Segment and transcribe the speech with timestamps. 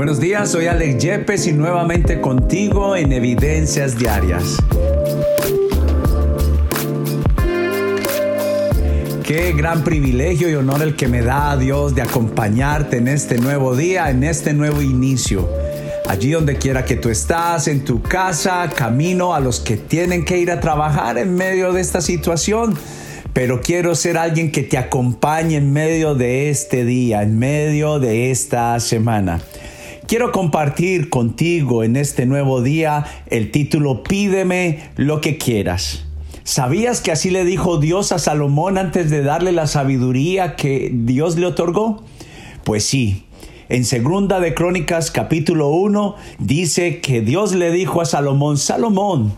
[0.00, 4.56] Buenos días, soy Alex Yepes y nuevamente contigo en Evidencias Diarias.
[9.22, 13.76] Qué gran privilegio y honor el que me da Dios de acompañarte en este nuevo
[13.76, 15.46] día, en este nuevo inicio.
[16.08, 20.38] Allí donde quiera que tú estás, en tu casa, camino a los que tienen que
[20.38, 22.74] ir a trabajar en medio de esta situación
[23.32, 28.32] pero quiero ser alguien que te acompañe en medio de este día, en medio de
[28.32, 29.40] esta semana.
[30.10, 36.04] Quiero compartir contigo en este nuevo día el título Pídeme lo que quieras.
[36.42, 41.36] ¿Sabías que así le dijo Dios a Salomón antes de darle la sabiduría que Dios
[41.36, 42.02] le otorgó?
[42.64, 43.26] Pues sí.
[43.68, 49.32] En Segunda de Crónicas capítulo 1 dice que Dios le dijo a Salomón, Salomón,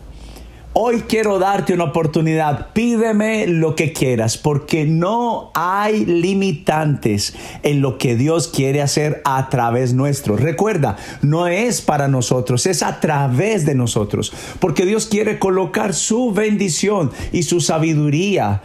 [0.75, 2.69] Hoy quiero darte una oportunidad.
[2.73, 9.49] Pídeme lo que quieras, porque no hay limitantes en lo que Dios quiere hacer a
[9.49, 10.35] través nuestro.
[10.35, 16.31] Recuerda, no es para nosotros, es a través de nosotros, porque Dios quiere colocar su
[16.31, 18.63] bendición y su sabiduría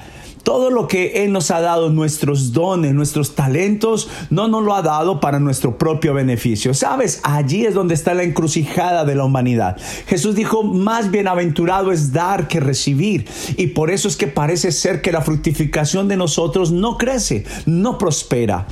[0.48, 4.80] todo lo que Él nos ha dado, nuestros dones, nuestros talentos, no nos lo ha
[4.80, 6.72] dado para nuestro propio beneficio.
[6.72, 9.76] Sabes, allí es donde está la encrucijada de la humanidad.
[10.06, 13.28] Jesús dijo, más bienaventurado es dar que recibir.
[13.58, 17.98] Y por eso es que parece ser que la fructificación de nosotros no crece, no
[17.98, 18.66] prospera,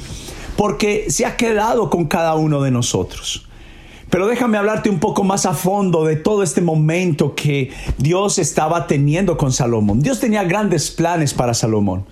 [0.56, 3.47] porque se ha quedado con cada uno de nosotros.
[4.10, 8.86] Pero déjame hablarte un poco más a fondo de todo este momento que Dios estaba
[8.86, 10.00] teniendo con Salomón.
[10.00, 12.06] Dios tenía grandes planes para Salomón,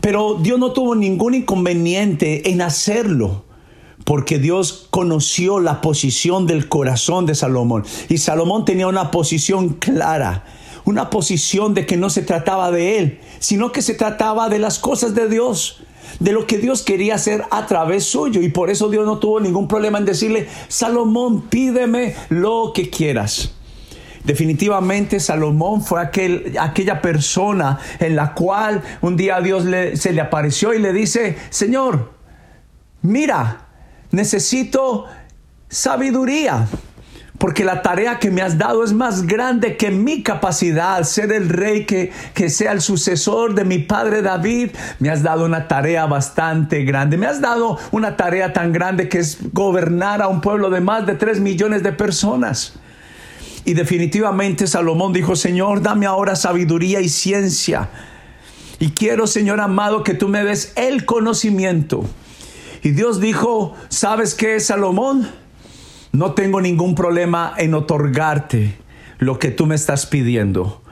[0.00, 3.44] pero Dios no tuvo ningún inconveniente en hacerlo
[4.04, 7.84] porque Dios conoció la posición del corazón de Salomón.
[8.08, 10.44] Y Salomón tenía una posición clara,
[10.86, 14.78] una posición de que no se trataba de él, sino que se trataba de las
[14.78, 15.82] cosas de Dios
[16.20, 18.40] de lo que Dios quería hacer a través suyo.
[18.40, 23.52] Y por eso Dios no tuvo ningún problema en decirle, Salomón, pídeme lo que quieras.
[24.24, 29.64] Definitivamente Salomón fue aquel, aquella persona en la cual un día Dios
[29.94, 32.12] se le apareció y le dice, Señor,
[33.00, 33.68] mira,
[34.10, 35.06] necesito
[35.68, 36.66] sabiduría
[37.38, 41.48] porque la tarea que me has dado es más grande que mi capacidad, ser el
[41.48, 44.70] rey que, que sea el sucesor de mi padre David.
[44.98, 47.16] Me has dado una tarea bastante grande.
[47.16, 51.06] Me has dado una tarea tan grande que es gobernar a un pueblo de más
[51.06, 52.74] de tres millones de personas.
[53.64, 57.88] Y definitivamente Salomón dijo, Señor, dame ahora sabiduría y ciencia.
[58.80, 62.04] Y quiero, Señor amado, que tú me des el conocimiento.
[62.82, 65.28] Y Dios dijo, ¿sabes qué, Salomón?
[66.18, 68.76] No tengo ningún problema en otorgarte
[69.18, 70.82] lo que tú me estás pidiendo.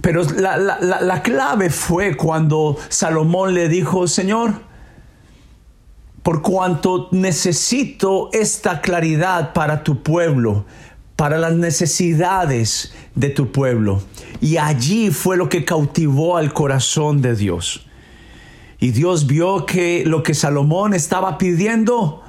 [0.00, 4.54] Pero la, clave fue cuando Salomón le dijo, Señor,
[6.22, 10.64] por cuanto necesito esta claridad para tu pueblo,
[11.16, 14.00] para las necesidades de tu pueblo.
[14.40, 17.84] Y allí fue lo que cautivó al corazón de Dios.
[18.78, 22.22] Y Dios vio que lo que Salomón estaba pidiendo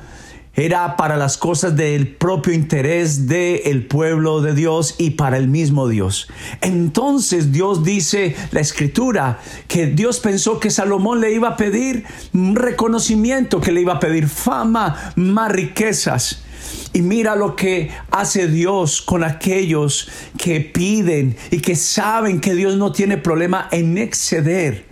[0.55, 5.87] era para las cosas del propio interés del pueblo de Dios y para el mismo
[5.87, 6.27] Dios.
[6.61, 13.61] Entonces Dios dice la escritura que Dios pensó que Salomón le iba a pedir reconocimiento,
[13.61, 16.43] que le iba a pedir fama, más riquezas.
[16.91, 22.75] Y mira lo que hace Dios con aquellos que piden y que saben que Dios
[22.75, 24.88] no tiene problema en exceder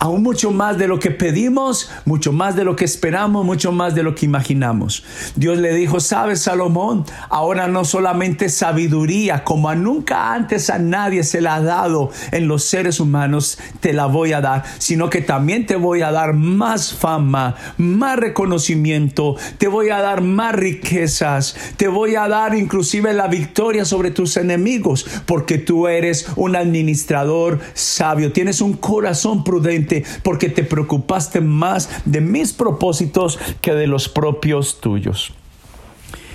[0.00, 3.94] aún mucho más de lo que pedimos, mucho más de lo que esperamos, mucho más
[3.94, 5.04] de lo que imaginamos.
[5.36, 11.42] Dios le dijo, sabes Salomón, ahora no solamente sabiduría, como nunca antes a nadie se
[11.42, 15.66] la ha dado en los seres humanos, te la voy a dar, sino que también
[15.66, 21.88] te voy a dar más fama, más reconocimiento, te voy a dar más riquezas, te
[21.88, 28.32] voy a dar inclusive la victoria sobre tus enemigos, porque tú eres un administrador sabio,
[28.32, 29.89] tienes un corazón prudente
[30.22, 35.32] porque te preocupaste más de mis propósitos que de los propios tuyos.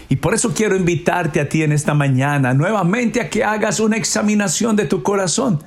[0.10, 3.98] Y por eso quiero invitarte a ti en esta mañana nuevamente a que hagas una
[3.98, 5.64] examinación de tu corazón.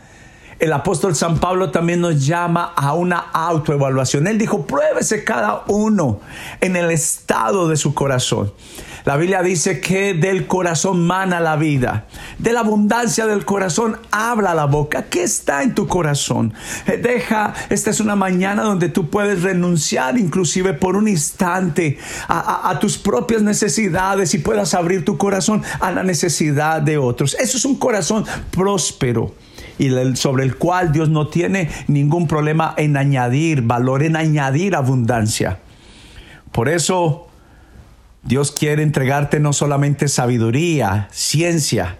[0.59, 4.27] El apóstol San Pablo también nos llama a una autoevaluación.
[4.27, 6.19] Él dijo, pruébese cada uno
[6.61, 8.53] en el estado de su corazón.
[9.05, 12.07] La Biblia dice que del corazón mana la vida.
[12.39, 15.05] De la abundancia del corazón habla la boca.
[15.05, 16.53] ¿Qué está en tu corazón?
[16.87, 22.77] Eh, deja, esta es una mañana donde tú puedes renunciar inclusive por un instante a,
[22.81, 27.35] tus propias necesidades y puedas abrir tu corazón a la necesidad de otros.
[27.41, 29.33] Eso es un corazón próspero
[29.79, 35.59] y sobre el cual Dios no tiene ningún problema en añadir valor, en añadir abundancia.
[36.53, 37.29] Por eso
[38.23, 41.97] Dios quiere entregarte no solamente sabiduría, ciencia,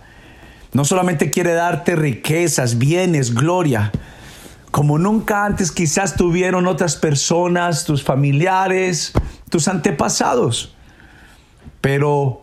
[0.73, 3.93] no solamente quiere darte riquezas, bienes, gloria,
[4.71, 9.13] como nunca antes quizás tuvieron otras personas, tus familiares,
[9.49, 10.75] tus antepasados.
[11.81, 12.43] Pero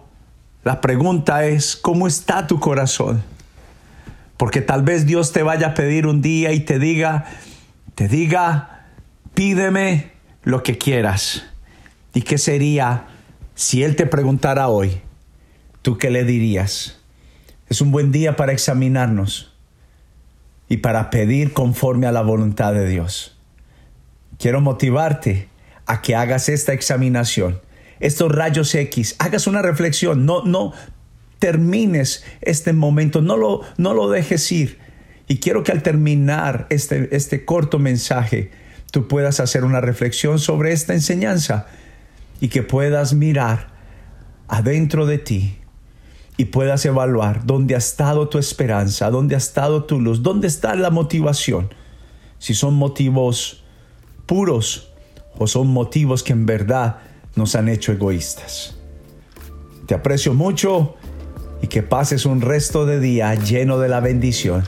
[0.63, 3.21] la pregunta es, ¿cómo está tu corazón?
[4.37, 7.25] Porque tal vez Dios te vaya a pedir un día y te diga,
[7.95, 8.87] te diga,
[9.33, 10.11] pídeme
[10.43, 11.45] lo que quieras.
[12.13, 13.07] ¿Y qué sería
[13.55, 15.01] si Él te preguntara hoy?
[15.81, 16.99] ¿Tú qué le dirías?
[17.69, 19.53] Es un buen día para examinarnos
[20.67, 23.37] y para pedir conforme a la voluntad de Dios.
[24.37, 25.49] Quiero motivarte
[25.85, 27.61] a que hagas esta examinación,
[27.99, 30.73] estos rayos X, hagas una reflexión, no, no
[31.39, 34.79] termines este momento, no lo, no lo dejes ir.
[35.27, 38.51] Y quiero que al terminar este, este corto mensaje,
[38.91, 41.67] tú puedas hacer una reflexión sobre esta enseñanza
[42.39, 43.69] y que puedas mirar
[44.47, 45.57] adentro de ti
[46.37, 50.75] y puedas evaluar dónde ha estado tu esperanza, dónde ha estado tu luz, dónde está
[50.75, 51.73] la motivación.
[52.39, 53.63] Si son motivos
[54.25, 54.91] puros
[55.37, 56.97] o son motivos que en verdad
[57.35, 58.75] nos han hecho egoístas.
[59.87, 60.95] Te aprecio mucho
[61.65, 64.63] y que pases un resto de día lleno de la bendición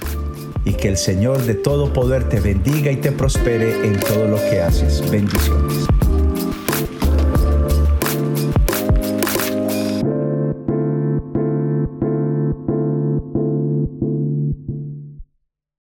[0.66, 4.38] y que el Señor de todo poder te bendiga y te prospere en todo lo
[4.38, 5.08] que haces.
[5.12, 6.07] Bendiciones.